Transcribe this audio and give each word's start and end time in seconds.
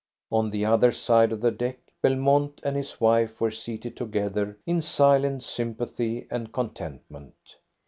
On 0.31 0.49
the 0.49 0.65
other 0.65 0.91
side 0.91 1.31
of 1.31 1.41
the 1.41 1.51
deck 1.51 1.77
Belmont 2.01 2.59
and 2.63 2.75
his 2.75 2.99
wife 2.99 3.39
were 3.39 3.51
seated 3.51 3.95
together 3.95 4.57
in 4.65 4.81
silent 4.81 5.43
sympathy 5.43 6.25
and 6.31 6.51
contentment. 6.51 7.35